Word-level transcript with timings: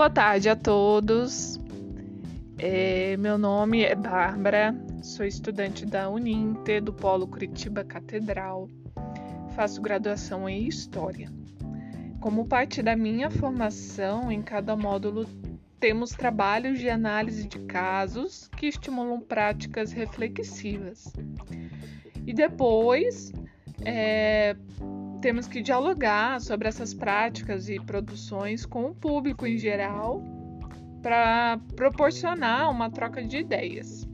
Boa 0.00 0.08
tarde 0.08 0.48
a 0.48 0.56
todos. 0.56 1.60
É, 2.56 3.18
meu 3.18 3.36
nome 3.36 3.82
é 3.82 3.94
Bárbara, 3.94 4.74
sou 5.02 5.26
estudante 5.26 5.84
da 5.84 6.08
Uninter 6.08 6.82
do 6.82 6.90
Polo 6.90 7.28
Curitiba 7.28 7.84
Catedral. 7.84 8.66
Faço 9.54 9.78
graduação 9.82 10.48
em 10.48 10.66
História. 10.66 11.30
Como 12.18 12.46
parte 12.46 12.82
da 12.82 12.96
minha 12.96 13.30
formação, 13.30 14.32
em 14.32 14.40
cada 14.40 14.74
módulo 14.74 15.26
temos 15.78 16.12
trabalhos 16.12 16.78
de 16.78 16.88
análise 16.88 17.46
de 17.46 17.58
casos 17.66 18.48
que 18.56 18.68
estimulam 18.68 19.20
práticas 19.20 19.92
reflexivas. 19.92 21.12
E 22.26 22.32
depois 22.32 23.34
é, 23.84 24.56
temos 25.20 25.46
que 25.46 25.60
dialogar 25.60 26.40
sobre 26.40 26.68
essas 26.68 26.94
práticas 26.94 27.68
e 27.68 27.78
produções 27.78 28.64
com 28.64 28.86
o 28.86 28.94
público 28.94 29.46
em 29.46 29.58
geral 29.58 30.22
para 31.02 31.58
proporcionar 31.76 32.70
uma 32.70 32.90
troca 32.90 33.22
de 33.22 33.38
ideias. 33.38 34.08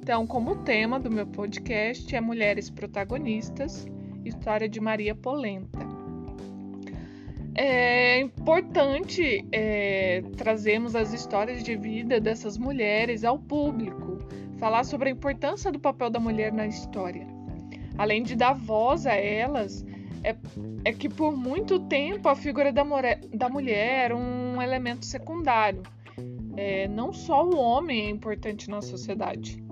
Então, 0.00 0.26
como 0.26 0.56
tema 0.56 0.98
do 0.98 1.10
meu 1.10 1.26
podcast 1.26 2.14
é 2.14 2.20
Mulheres 2.20 2.70
Protagonistas, 2.70 3.86
história 4.24 4.68
de 4.68 4.80
Maria 4.80 5.14
Polenta. 5.14 5.78
É 7.54 8.18
importante 8.18 9.46
é, 9.52 10.22
trazermos 10.36 10.96
as 10.96 11.12
histórias 11.12 11.62
de 11.62 11.76
vida 11.76 12.18
dessas 12.18 12.56
mulheres 12.56 13.24
ao 13.24 13.38
público, 13.38 14.18
falar 14.58 14.84
sobre 14.84 15.10
a 15.10 15.12
importância 15.12 15.70
do 15.70 15.78
papel 15.78 16.08
da 16.08 16.18
mulher 16.18 16.52
na 16.52 16.66
história. 16.66 17.26
Além 17.98 18.22
de 18.22 18.34
dar 18.34 18.54
voz 18.54 19.06
a 19.06 19.14
elas, 19.14 19.84
é, 20.22 20.36
é 20.84 20.92
que 20.92 21.08
por 21.08 21.36
muito 21.36 21.80
tempo 21.80 22.28
a 22.28 22.34
figura 22.34 22.72
da, 22.72 22.84
da 23.34 23.48
mulher 23.48 24.04
era 24.04 24.16
um 24.16 24.60
elemento 24.60 25.04
secundário. 25.04 25.82
É, 26.56 26.86
não 26.88 27.12
só 27.12 27.44
o 27.44 27.56
homem 27.56 28.06
é 28.06 28.10
importante 28.10 28.70
na 28.70 28.82
sociedade. 28.82 29.62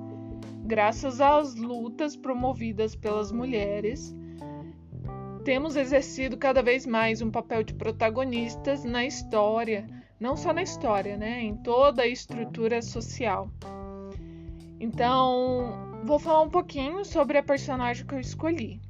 Graças 0.65 1.21
às 1.21 1.55
lutas 1.55 2.17
promovidas 2.17 2.95
pelas 2.95 3.31
mulheres, 3.33 4.15
temos 5.45 5.77
exercido 5.77 6.37
cada 6.37 6.62
vez 6.62 6.87
mais 6.87 7.21
um 7.21 7.31
papel 7.31 7.62
de 7.62 7.75
protagonistas 7.75 8.84
na 8.84 9.05
história, 9.05 9.87
não 10.19 10.37
só 10.37 10.53
na 10.53 10.62
história, 10.62 11.17
né, 11.17 11.43
em 11.43 11.56
toda 11.56 12.03
a 12.03 12.06
estrutura 12.06 12.81
social. 12.83 13.51
Então, 14.78 16.01
vou 16.05 16.19
falar 16.19 16.43
um 16.43 16.51
pouquinho 16.51 17.05
sobre 17.05 17.37
a 17.37 17.43
personagem 17.43 18.06
que 18.06 18.15
eu 18.15 18.21
escolhi 18.21 18.81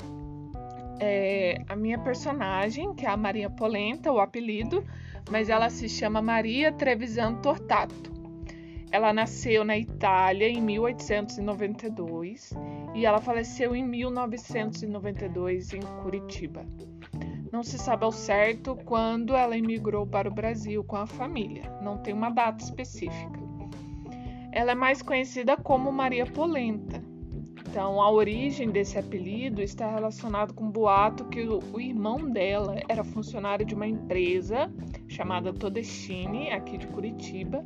é, 1.01 1.62
a 1.67 1.75
minha 1.75 1.98
personagem, 1.98 2.95
que 2.95 3.06
é 3.06 3.09
a 3.09 3.17
Maria 3.17 3.48
Polenta, 3.48 4.12
o 4.12 4.20
apelido, 4.20 4.84
mas 5.31 5.48
ela 5.48 5.70
se 5.70 5.89
chama 5.89 6.20
Maria 6.20 6.70
Trevisan 6.70 7.37
Tortato. 7.37 8.11
Ela 8.93 9.12
nasceu 9.12 9.65
na 9.65 9.78
Itália 9.78 10.48
em 10.48 10.61
1892 10.61 12.53
e 12.95 13.06
ela 13.06 13.21
faleceu 13.21 13.75
em 13.75 13.84
1992 13.84 15.73
em 15.73 15.81
Curitiba. 16.03 16.67
Não 17.53 17.62
se 17.62 17.78
sabe 17.78 18.05
ao 18.05 18.12
certo 18.12 18.77
quando 18.84 19.34
ela 19.34 19.56
emigrou 19.56 20.06
para 20.06 20.28
o 20.28 20.34
Brasil 20.34 20.84
com 20.84 20.97
a 20.97 21.06
família, 21.06 21.62
não 21.83 21.98
tem 21.98 22.12
uma 22.12 22.31
data 22.31 22.62
específica. 22.62 23.41
Ela 24.53 24.73
é 24.73 24.75
mais 24.75 25.01
conhecida 25.01 25.56
como 25.56 25.93
Maria 25.93 26.27
Polenta, 26.27 27.01
então, 27.70 28.02
a 28.02 28.10
origem 28.10 28.68
desse 28.68 28.98
apelido 28.98 29.62
está 29.62 29.88
relacionado 29.88 30.52
com 30.52 30.64
o 30.64 30.70
boato 30.70 31.26
que 31.26 31.42
o, 31.42 31.60
o 31.72 31.80
irmão 31.80 32.28
dela 32.28 32.80
era 32.88 33.04
funcionário 33.04 33.64
de 33.64 33.76
uma 33.76 33.86
empresa 33.86 34.68
chamada 35.06 35.52
Todestine, 35.52 36.50
aqui 36.50 36.76
de 36.76 36.88
Curitiba, 36.88 37.64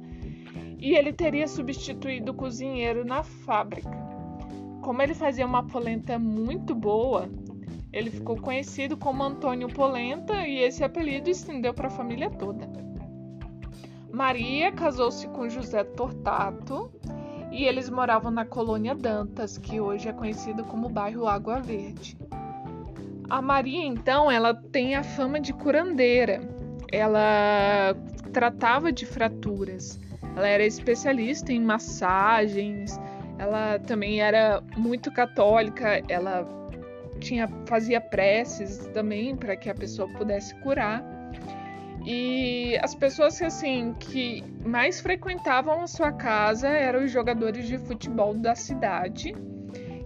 e 0.78 0.94
ele 0.94 1.10
teria 1.10 1.48
substituído 1.48 2.32
o 2.32 2.34
cozinheiro 2.34 3.02
na 3.02 3.22
fábrica. 3.22 3.96
Como 4.82 5.00
ele 5.00 5.14
fazia 5.14 5.46
uma 5.46 5.66
polenta 5.66 6.18
muito 6.18 6.74
boa, 6.74 7.26
ele 7.90 8.10
ficou 8.10 8.36
conhecido 8.36 8.98
como 8.98 9.22
Antônio 9.22 9.68
Polenta 9.68 10.46
e 10.46 10.58
esse 10.58 10.84
apelido 10.84 11.30
estendeu 11.30 11.72
para 11.72 11.86
a 11.86 11.90
família 11.90 12.28
toda. 12.28 12.68
Maria 14.12 14.70
casou-se 14.70 15.26
com 15.28 15.48
José 15.48 15.82
Tortato 15.82 16.92
e 17.54 17.66
eles 17.66 17.88
moravam 17.88 18.32
na 18.32 18.44
colônia 18.44 18.96
Dantas, 18.96 19.56
que 19.56 19.80
hoje 19.80 20.08
é 20.08 20.12
conhecida 20.12 20.64
como 20.64 20.88
bairro 20.88 21.28
Água 21.28 21.60
Verde. 21.60 22.18
A 23.30 23.40
Maria, 23.40 23.86
então, 23.86 24.28
ela 24.28 24.52
tem 24.52 24.96
a 24.96 25.04
fama 25.04 25.38
de 25.38 25.52
curandeira. 25.52 26.40
Ela 26.90 27.96
tratava 28.32 28.90
de 28.90 29.06
fraturas. 29.06 30.00
Ela 30.36 30.48
era 30.48 30.66
especialista 30.66 31.52
em 31.52 31.60
massagens. 31.60 32.98
Ela 33.38 33.78
também 33.78 34.20
era 34.20 34.60
muito 34.76 35.12
católica. 35.12 36.02
Ela 36.08 36.44
tinha 37.20 37.48
fazia 37.66 38.00
preces 38.00 38.88
também 38.92 39.36
para 39.36 39.54
que 39.54 39.70
a 39.70 39.74
pessoa 39.74 40.08
pudesse 40.08 40.56
curar. 40.56 41.04
E 42.04 42.78
as 42.82 42.94
pessoas 42.94 43.38
que 43.38 43.44
assim 43.44 43.94
que 43.98 44.44
mais 44.64 45.00
frequentavam 45.00 45.80
a 45.80 45.86
sua 45.86 46.12
casa 46.12 46.68
eram 46.68 47.04
os 47.04 47.10
jogadores 47.10 47.66
de 47.66 47.78
futebol 47.78 48.34
da 48.34 48.54
cidade, 48.54 49.34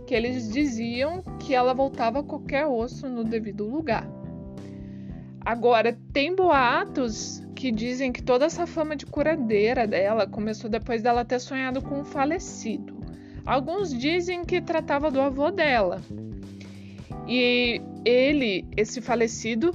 que 0.07 0.15
eles 0.15 0.53
diziam 0.53 1.23
que 1.41 1.55
ela 1.55 1.75
voltava 1.75 2.23
qualquer 2.23 2.67
osso 2.67 3.09
no 3.09 3.25
devido 3.25 3.69
lugar. 3.69 4.09
Agora, 5.45 5.99
tem 6.13 6.37
boatos 6.37 7.43
que 7.57 7.73
dizem 7.73 8.13
que 8.13 8.23
toda 8.23 8.45
essa 8.45 8.67
fama 8.67 8.95
de 8.95 9.05
curadeira 9.05 9.87
dela 9.87 10.27
começou 10.27 10.71
depois 10.71 11.03
dela 11.03 11.25
ter 11.25 11.41
sonhado 11.41 11.83
com 11.83 12.01
um 12.01 12.05
falecido. 12.05 12.97
Alguns 13.45 13.93
dizem 13.93 14.45
que 14.45 14.61
tratava 14.61 15.11
do 15.11 15.21
avô 15.21 15.51
dela. 15.51 16.01
E 17.27 17.81
ele, 18.05 18.65
esse 18.77 19.01
falecido, 19.01 19.73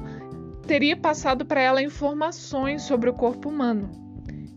teria 0.66 0.96
passado 0.96 1.46
para 1.46 1.62
ela 1.62 1.82
informações 1.82 2.84
sobre 2.84 3.10
o 3.10 3.14
corpo 3.14 3.50
humano. 3.50 3.90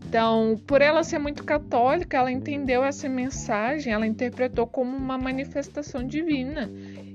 Então, 0.07 0.55
por 0.65 0.81
ela 0.81 1.03
ser 1.03 1.19
muito 1.19 1.43
católica, 1.43 2.17
ela 2.17 2.31
entendeu 2.31 2.83
essa 2.83 3.09
mensagem, 3.09 3.91
ela 3.91 4.07
interpretou 4.07 4.65
como 4.65 4.95
uma 4.95 5.17
manifestação 5.17 6.01
divina 6.01 6.71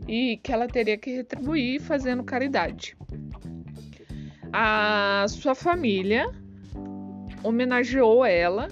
e 0.07 0.37
que 0.43 0.53
ela 0.53 0.69
teria 0.69 0.99
que 0.99 1.11
retribuir 1.11 1.81
fazendo 1.81 2.23
caridade. 2.23 2.95
A 4.53 5.25
sua 5.29 5.55
família 5.55 6.31
homenageou 7.43 8.25
ela 8.27 8.69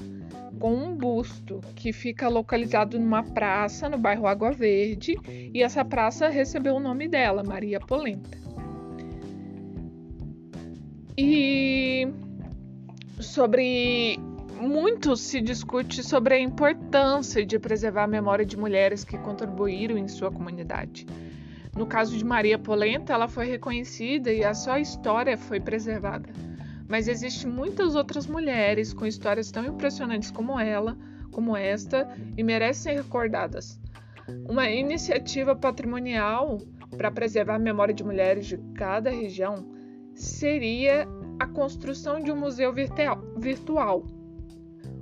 com 0.59 0.75
um 0.75 0.95
busto 0.95 1.61
que 1.75 1.91
fica 1.91 2.29
localizado 2.29 3.01
numa 3.01 3.23
praça 3.23 3.89
no 3.89 3.97
bairro 3.97 4.27
Água 4.27 4.53
Verde 4.53 5.17
e 5.25 5.63
essa 5.63 5.83
praça 5.83 6.29
recebeu 6.29 6.75
o 6.75 6.81
nome 6.81 7.09
dela, 7.09 7.43
Maria 7.43 7.81
Polenta. 7.81 8.39
E 11.23 12.09
sobre 13.21 14.19
muito 14.59 15.15
se 15.19 15.39
discute 15.43 16.03
sobre 16.03 16.33
a 16.33 16.41
importância 16.41 17.45
de 17.45 17.59
preservar 17.59 18.05
a 18.05 18.07
memória 18.07 18.47
de 18.47 18.57
mulheres 18.57 19.05
que 19.05 19.19
contribuíram 19.19 19.99
em 19.99 20.09
sua 20.09 20.31
comunidade. 20.31 21.07
No 21.77 21.85
caso 21.85 22.17
de 22.17 22.25
Maria 22.25 22.59
Polenta, 22.59 23.13
ela 23.13 23.29
foi 23.29 23.45
reconhecida 23.45 24.33
e 24.33 24.43
a 24.43 24.55
sua 24.55 24.81
história 24.81 25.37
foi 25.37 25.61
preservada. 25.61 26.31
Mas 26.89 27.07
existem 27.07 27.51
muitas 27.51 27.95
outras 27.95 28.27
mulheres 28.27 28.95
com 28.95 29.05
histórias 29.05 29.51
tão 29.51 29.67
impressionantes 29.67 30.31
como 30.31 30.59
ela, 30.59 30.97
como 31.31 31.55
esta, 31.55 32.09
e 32.35 32.43
merecem 32.43 32.95
ser 32.95 33.03
recordadas. 33.03 33.79
Uma 34.49 34.71
iniciativa 34.71 35.55
patrimonial 35.55 36.57
para 36.97 37.11
preservar 37.11 37.57
a 37.57 37.59
memória 37.59 37.93
de 37.93 38.03
mulheres 38.03 38.47
de 38.47 38.57
cada 38.75 39.11
região 39.11 39.79
seria 40.21 41.09
a 41.39 41.47
construção 41.47 42.21
de 42.21 42.31
um 42.31 42.37
museu 42.37 42.73
virtual, 42.73 44.05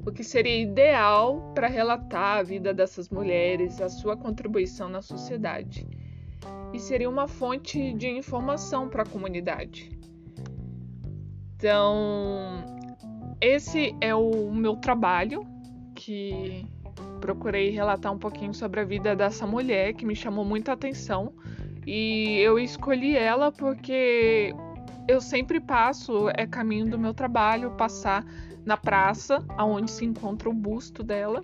o 0.06 0.12
que 0.12 0.22
seria 0.22 0.62
ideal 0.62 1.52
para 1.54 1.66
relatar 1.66 2.38
a 2.38 2.42
vida 2.42 2.72
dessas 2.72 3.08
mulheres, 3.08 3.80
a 3.80 3.88
sua 3.88 4.16
contribuição 4.16 4.88
na 4.88 5.02
sociedade, 5.02 5.86
e 6.72 6.78
seria 6.78 7.10
uma 7.10 7.26
fonte 7.26 7.92
de 7.94 8.08
informação 8.08 8.88
para 8.88 9.02
a 9.02 9.06
comunidade. 9.06 9.90
Então, 11.56 12.64
esse 13.40 13.94
é 14.00 14.14
o 14.14 14.52
meu 14.52 14.76
trabalho 14.76 15.44
que 15.96 16.64
procurei 17.20 17.70
relatar 17.70 18.12
um 18.12 18.18
pouquinho 18.18 18.54
sobre 18.54 18.80
a 18.80 18.84
vida 18.84 19.16
dessa 19.16 19.44
mulher 19.44 19.92
que 19.94 20.06
me 20.06 20.14
chamou 20.14 20.44
muita 20.44 20.72
atenção 20.72 21.32
e 21.84 22.38
eu 22.38 22.58
escolhi 22.58 23.16
ela 23.16 23.50
porque 23.50 24.54
eu 25.08 25.20
sempre 25.22 25.58
passo, 25.58 26.28
é 26.36 26.46
caminho 26.46 26.90
do 26.90 26.98
meu 26.98 27.14
trabalho, 27.14 27.70
passar 27.72 28.24
na 28.64 28.76
praça, 28.76 29.42
aonde 29.56 29.90
se 29.90 30.04
encontra 30.04 30.50
o 30.50 30.52
busto 30.52 31.02
dela, 31.02 31.42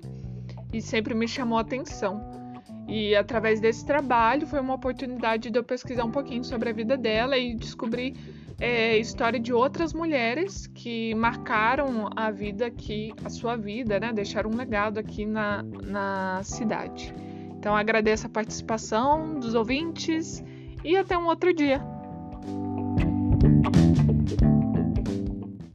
e 0.71 0.83
sempre 0.83 1.15
me 1.15 1.27
chamou 1.27 1.57
a 1.57 1.63
atenção. 1.63 2.21
E 2.87 3.17
através 3.17 3.61
desse 3.61 3.87
trabalho 3.87 4.47
foi 4.47 4.61
uma 4.61 4.75
oportunidade 4.75 5.51
de 5.51 5.59
eu 5.59 5.65
pesquisar 5.65 6.05
um 6.05 6.11
pouquinho 6.11 6.45
sobre 6.45 6.69
a 6.69 6.73
vida 6.73 6.99
dela 6.99 7.39
e 7.39 7.55
descobrir 7.55 8.15
é 8.61 8.97
história 8.99 9.41
de 9.41 9.53
outras 9.53 9.93
mulheres 9.93 10.67
que 10.69 11.15
marcaram 11.15 12.09
a 12.15 12.31
vida 12.31 12.67
aqui, 12.67 13.13
a 13.25 13.31
sua 13.31 13.57
vida, 13.57 13.99
né? 13.99 14.13
Deixaram 14.13 14.51
um 14.51 14.57
legado 14.57 14.99
aqui 14.99 15.27
na, 15.27 15.63
na 15.63 16.41
cidade. 16.45 17.13
Então 17.59 17.75
agradeço 17.75 18.27
a 18.27 18.31
participação 18.31 19.41
dos 19.41 19.55
ouvintes 19.55 20.45
e 20.85 20.97
até 20.97 21.19
um 21.19 21.27
outro 21.27 21.53
dia. 21.53 21.94